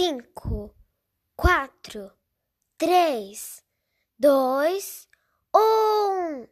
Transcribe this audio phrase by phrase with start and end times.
[0.00, 0.74] cinco,
[1.36, 2.10] quatro,
[2.78, 3.62] três,
[4.18, 5.06] dois,
[5.54, 6.46] um.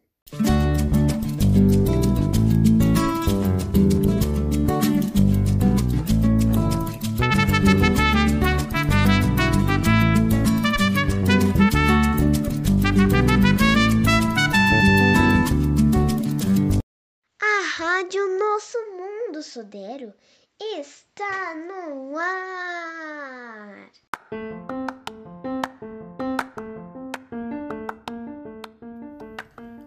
[17.40, 20.12] A Rádio Nosso Mundo Sudero
[20.60, 23.90] está no ar.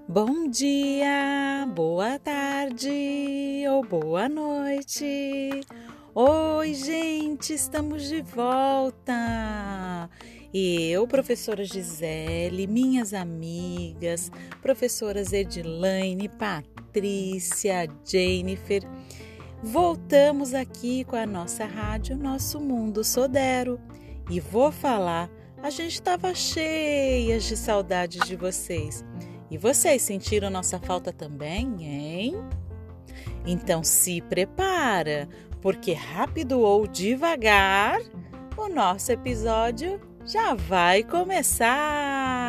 [0.08, 5.62] Bom dia, boa tarde ou boa noite.
[6.16, 10.10] Oi, gente, estamos de volta.
[10.54, 14.30] Eu, professora Gisele, minhas amigas,
[14.62, 18.84] professoras Edilaine, Patrícia, Jennifer,
[19.64, 23.80] voltamos aqui com a nossa rádio Nosso Mundo Sodero
[24.30, 25.30] e vou falar.
[25.62, 29.06] A gente estava cheias de saudades de vocês.
[29.50, 32.36] E vocês sentiram nossa falta também, hein?
[33.46, 35.30] Então se prepara,
[35.62, 38.00] porque rápido ou devagar,
[38.58, 42.41] o nosso episódio já vai começar.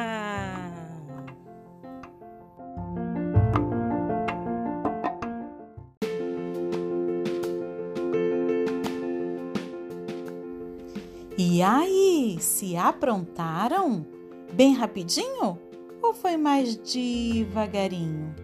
[12.43, 14.07] Se aprontaram?
[14.53, 15.59] Bem rapidinho?
[16.03, 18.35] ou foi mais devagarinho?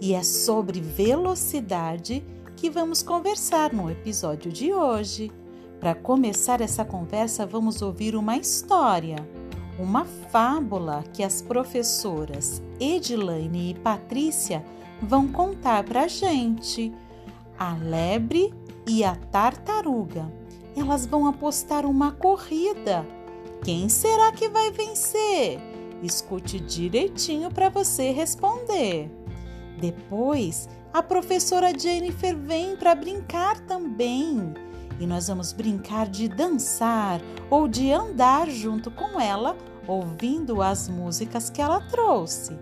[0.00, 2.24] E é sobre velocidade
[2.56, 5.30] que vamos conversar no episódio de hoje.
[5.80, 9.16] Para começar essa conversa, vamos ouvir uma história,
[9.78, 14.64] uma fábula que as professoras Edilaine e Patrícia
[15.02, 16.92] vão contar para a gente.
[17.58, 18.52] A lebre
[18.86, 20.32] e a tartaruga.
[20.76, 23.06] Elas vão apostar uma corrida.
[23.64, 25.58] Quem será que vai vencer?
[26.02, 29.10] Escute direitinho para você responder.
[29.80, 34.52] Depois, a professora Jennifer vem para brincar também.
[35.00, 39.56] E nós vamos brincar de dançar ou de andar junto com ela,
[39.88, 42.58] ouvindo as músicas que ela trouxe.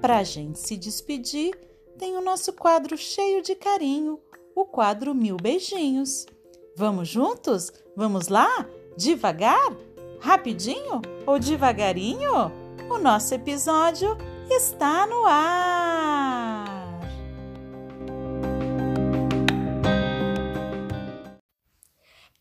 [0.00, 1.52] Para a gente se despedir,
[1.98, 4.20] tem o nosso quadro cheio de carinho,
[4.54, 6.26] o quadro Mil Beijinhos.
[6.76, 7.72] Vamos juntos?
[7.96, 8.64] Vamos lá?
[8.96, 9.87] Devagar?
[10.20, 12.52] Rapidinho ou devagarinho?
[12.90, 14.16] O nosso episódio
[14.50, 16.98] está no ar!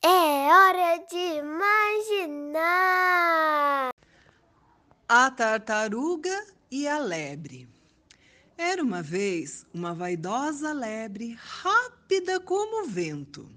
[0.01, 2.67] É hora de imaginar!
[5.07, 7.67] A tartaruga e a lebre.
[8.57, 13.47] Era uma vez uma vaidosa lebre rápida como o vento.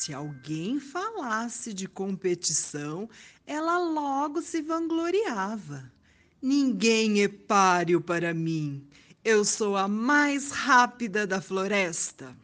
[0.00, 3.06] Se alguém falasse de competição,
[3.46, 5.92] ela logo se vangloriava.
[6.40, 8.82] Ninguém é páreo para mim.
[9.22, 12.34] Eu sou a mais rápida da floresta.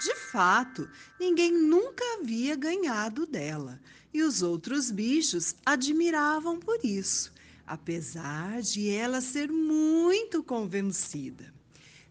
[0.00, 0.90] De fato,
[1.20, 3.80] ninguém nunca havia ganhado dela,
[4.12, 7.32] e os outros bichos admiravam por isso,
[7.64, 11.54] apesar de ela ser muito convencida.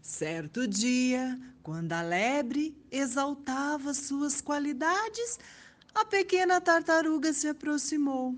[0.00, 5.38] Certo dia, quando a lebre exaltava suas qualidades,
[5.94, 8.36] a pequena tartaruga se aproximou.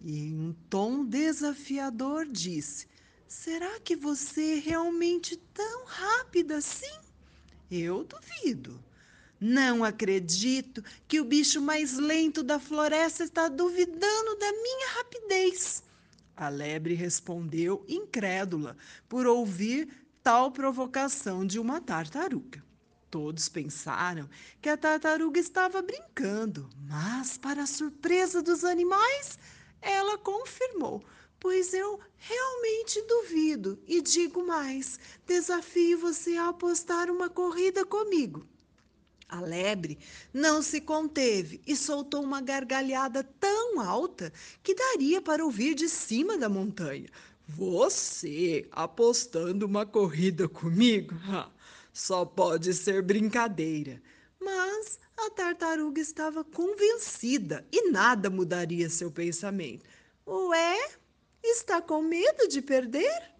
[0.00, 2.86] E em um tom desafiador disse:
[3.26, 7.00] Será que você é realmente tão rápida assim?
[7.68, 8.82] Eu duvido.
[9.40, 15.82] Não acredito que o bicho mais lento da floresta está duvidando da minha rapidez.
[16.36, 18.76] A lebre respondeu incrédula
[19.08, 19.88] por ouvir
[20.22, 22.62] tal provocação de uma tartaruga.
[23.10, 24.28] Todos pensaram
[24.62, 29.38] que a tartaruga estava brincando, mas, para a surpresa dos animais,
[29.82, 31.02] ela confirmou:
[31.40, 38.46] Pois eu realmente duvido e digo mais: desafio você a apostar uma corrida comigo.
[39.30, 39.96] A lebre
[40.34, 46.36] não se conteve e soltou uma gargalhada tão alta que daria para ouvir de cima
[46.36, 47.08] da montanha.
[47.46, 51.14] Você apostando uma corrida comigo?
[51.94, 54.02] Só pode ser brincadeira.
[54.40, 59.84] Mas a tartaruga estava convencida e nada mudaria seu pensamento.
[60.26, 60.90] Ué,
[61.40, 63.30] está com medo de perder?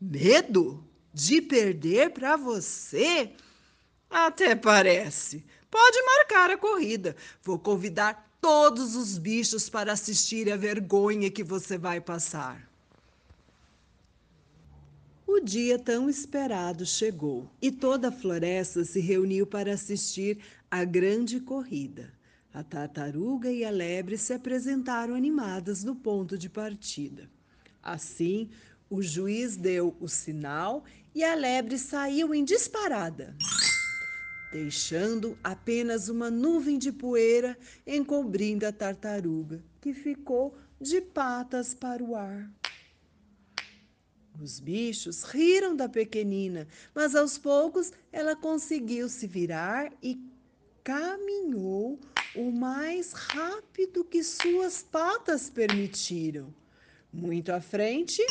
[0.00, 3.32] Medo de perder para você?
[4.14, 5.44] Até parece.
[5.68, 7.16] Pode marcar a corrida.
[7.42, 12.70] Vou convidar todos os bichos para assistir a vergonha que você vai passar.
[15.26, 20.38] O dia tão esperado chegou e toda a floresta se reuniu para assistir
[20.70, 22.14] à grande corrida.
[22.52, 27.28] A tartaruga e a lebre se apresentaram animadas no ponto de partida.
[27.82, 28.48] Assim,
[28.88, 33.34] o juiz deu o sinal e a lebre saiu em disparada,
[34.54, 42.14] deixando apenas uma nuvem de poeira encobrindo a tartaruga, que ficou de patas para o
[42.14, 42.48] ar.
[44.40, 50.20] Os bichos riram da pequenina, mas aos poucos ela conseguiu se virar e
[50.84, 51.98] caminhou
[52.32, 56.54] o mais rápido que suas patas permitiram.
[57.12, 58.22] Muito à frente,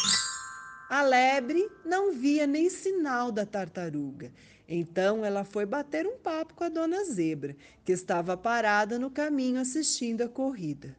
[0.94, 4.32] a lebre não via nem sinal da tartaruga.
[4.70, 9.60] Então ela foi bater um papo com a dona Zebra, que estava parada no caminho
[9.60, 10.96] assistindo a corrida.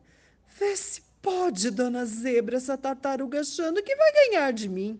[0.58, 4.98] Vê se pode, dona Zebra, essa tartaruga achando que vai ganhar de mim.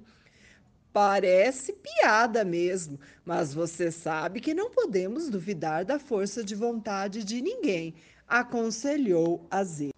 [0.93, 7.43] Parece piada mesmo, mas você sabe que não podemos duvidar da força de vontade de
[7.43, 7.96] ninguém,
[8.29, 9.94] aconselhou a Zebra.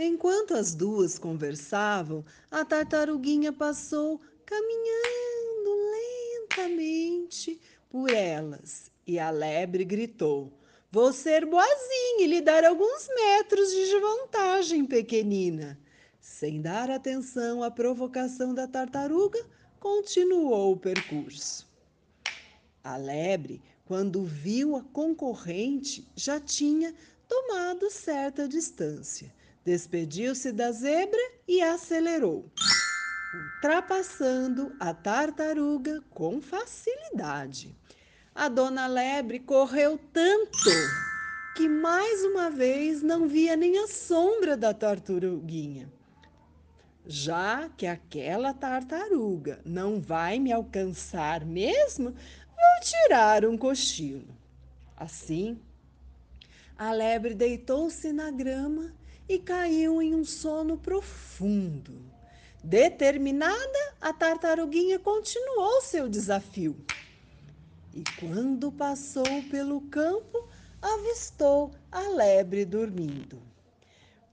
[0.00, 5.76] Enquanto as duas conversavam, a tartaruguinha passou caminhando
[6.54, 7.60] lentamente
[7.90, 10.52] por elas e a lebre gritou:
[10.88, 15.76] Vou ser boazinha e lhe dar alguns metros de vantagem, pequenina.
[16.20, 19.44] Sem dar atenção à provocação da tartaruga,
[19.80, 21.66] continuou o percurso.
[22.84, 26.94] A lebre, quando viu a concorrente, já tinha
[27.26, 29.36] tomado certa distância.
[29.64, 32.50] Despediu-se da zebra e acelerou,
[33.34, 37.76] ultrapassando a tartaruga com facilidade.
[38.34, 40.70] A dona Lebre correu tanto
[41.56, 45.92] que mais uma vez não via nem a sombra da tartaruguinha.
[47.04, 54.28] Já que aquela tartaruga não vai me alcançar mesmo, vou tirar um cochilo.
[54.96, 55.58] Assim,
[56.76, 58.94] a lebre deitou-se na grama
[59.28, 62.00] e caiu em um sono profundo.
[62.62, 66.76] Determinada, a tartaruguinha continuou seu desafio
[67.98, 70.48] e quando passou pelo campo,
[70.80, 73.42] avistou a lebre dormindo.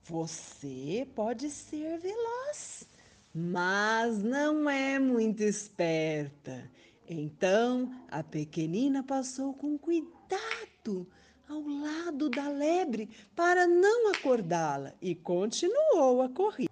[0.04, 2.86] Você pode ser veloz,
[3.34, 6.70] mas não é muito esperta.
[7.08, 11.08] Então a pequenina passou com cuidado
[11.48, 16.70] ao lado da lebre para não acordá-la e continuou a corrida.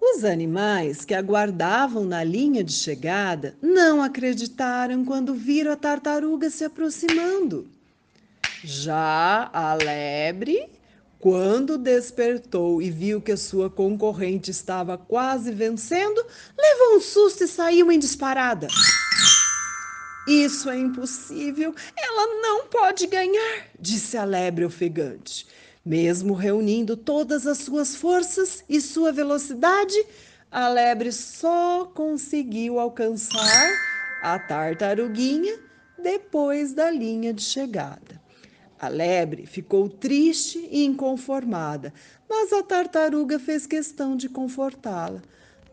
[0.00, 6.64] Os animais que aguardavam na linha de chegada não acreditaram quando viram a tartaruga se
[6.64, 7.68] aproximando.
[8.64, 10.68] Já a lebre,
[11.20, 16.24] quando despertou e viu que a sua concorrente estava quase vencendo,
[16.58, 18.66] levou um susto e saiu em disparada.
[20.26, 25.46] Isso é impossível, ela não pode ganhar, disse a lebre ofegante.
[25.84, 29.96] Mesmo reunindo todas as suas forças e sua velocidade,
[30.48, 33.72] a lebre só conseguiu alcançar
[34.22, 35.58] a tartaruguinha
[35.98, 38.20] depois da linha de chegada.
[38.78, 41.92] A lebre ficou triste e inconformada,
[42.28, 45.22] mas a tartaruga fez questão de confortá-la.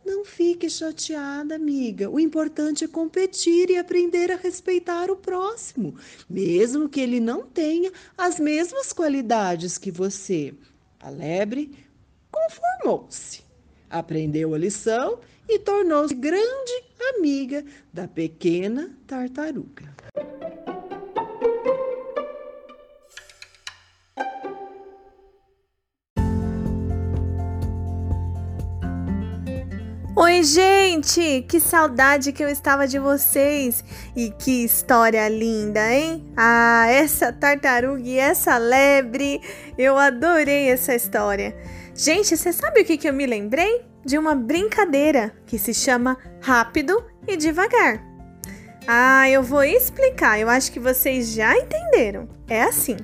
[0.09, 2.09] Não fique chateada, amiga.
[2.09, 5.93] O importante é competir e aprender a respeitar o próximo,
[6.27, 10.51] mesmo que ele não tenha as mesmas qualidades que você.
[10.99, 11.77] A lebre
[12.31, 13.43] conformou-se,
[13.87, 16.83] aprendeu a lição e tornou-se grande
[17.15, 17.63] amiga
[17.93, 19.93] da pequena tartaruga.
[30.43, 31.43] Gente!
[31.47, 33.83] Que saudade que eu estava de vocês!
[34.15, 36.25] E que história linda, hein?
[36.35, 39.41] Ah, essa tartaruga e essa lebre!
[39.77, 41.55] Eu adorei essa história.
[41.93, 43.85] Gente, você sabe o que, que eu me lembrei?
[44.05, 48.01] De uma brincadeira que se chama Rápido e Devagar.
[48.87, 52.29] Ah, eu vou explicar, eu acho que vocês já entenderam.
[52.47, 52.95] É assim: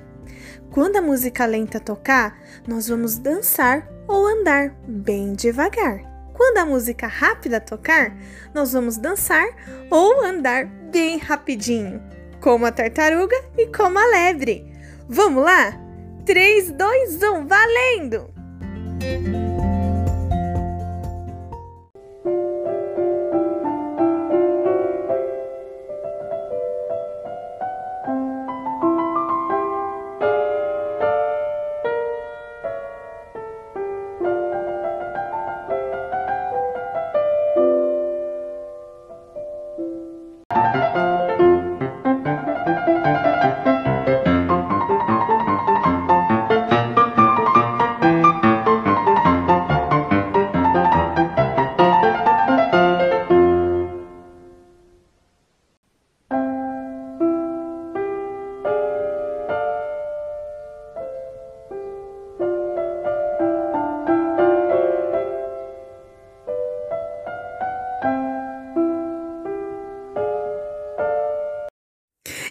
[0.71, 6.14] quando a música lenta tocar, nós vamos dançar ou andar bem devagar.
[6.35, 8.13] Quando a música rápida tocar,
[8.53, 9.47] nós vamos dançar
[9.89, 12.03] ou andar bem rapidinho,
[12.41, 14.69] como a tartaruga e como a lebre.
[15.07, 15.73] Vamos lá?
[16.25, 18.33] 3, 2, 1, valendo!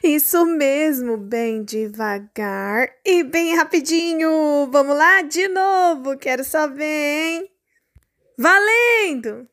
[0.07, 4.69] Isso mesmo, bem devagar e bem rapidinho.
[4.71, 7.51] Vamos lá de novo, quero saber, hein?
[8.37, 9.49] Valendo!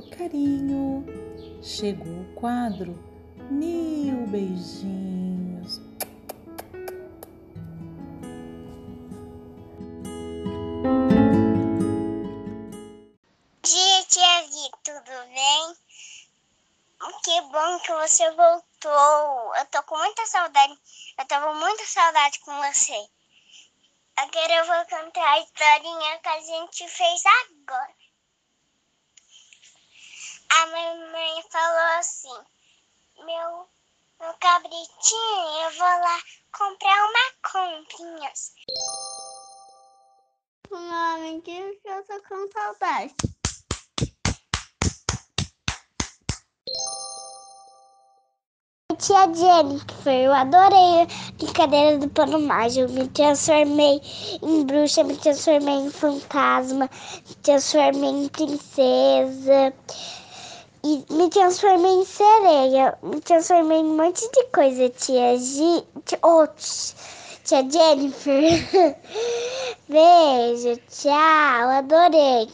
[0.00, 1.04] Do carinho.
[1.62, 2.92] Chegou o quadro
[3.50, 5.80] Mil Beijinhos.
[13.62, 15.76] Dia, tia Gui, tudo bem?
[17.24, 19.54] Que bom que você voltou.
[19.56, 20.78] Eu tô com muita saudade.
[21.18, 23.08] Eu tava muita saudade com você.
[24.16, 28.05] Agora eu vou contar a historinha que a gente fez agora
[30.50, 32.38] a mamãe falou assim:
[33.18, 33.68] meu,
[34.20, 36.20] meu cabritinho, eu vou lá
[36.52, 38.32] comprar uma comprinha.
[40.70, 43.14] Mami, que eu tô com saudade.
[48.98, 52.90] Tia Jennifer, eu adorei a brincadeira do pano mágico.
[52.92, 54.00] Me transformei
[54.42, 56.88] em bruxa, me transformei em fantasma,
[57.28, 59.74] me transformei em princesa
[60.86, 62.96] e me transformei em sereia.
[63.02, 65.84] Me transformei em um monte de coisa, tia G.
[66.22, 66.46] Oh,
[67.44, 68.96] tia Jennifer.
[69.88, 72.48] Beijo, tchau, adorei.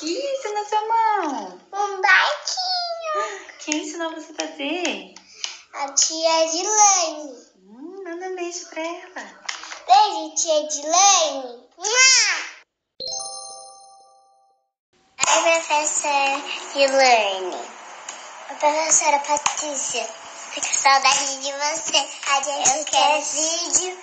[0.00, 1.60] que isso na sua mão?
[1.74, 3.46] Um barquinho.
[3.60, 5.14] Quem ensinou você a fazer?
[5.74, 7.36] A tia Edilene.
[7.68, 9.40] Hum, manda um beijo pra ela.
[9.86, 11.60] Beijo, tia Edilene.
[15.40, 16.42] Oi, professora
[16.74, 17.56] Elaine.
[18.58, 20.06] Professora Patrícia,
[20.50, 22.08] fico com saudade de você.
[22.28, 23.98] A gente Eu quer vídeo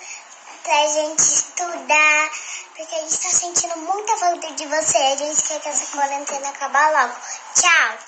[0.64, 2.30] pra gente estudar,
[2.74, 4.98] porque a gente tá sentindo muita falta de você.
[4.98, 7.14] A gente quer que essa quarentena acabe logo.
[7.54, 7.98] Tchau.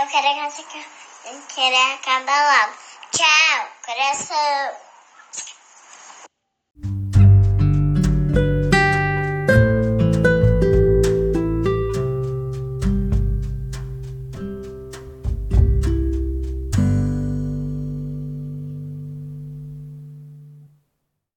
[0.00, 0.62] Eu quero que essa
[1.24, 2.74] quarentena acabe logo.
[3.10, 4.87] Tchau, coração.